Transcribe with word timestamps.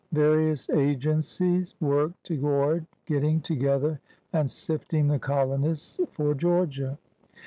Various 0.11 0.67
agencies 0.71 1.75
worked 1.79 2.23
toward 2.23 2.87
getting 3.05 3.39
together 3.39 3.99
and 4.33 4.49
sifting 4.49 5.09
the 5.09 5.19
colonists 5.19 5.99
for 6.11 6.33
Georgia. 6.33 6.97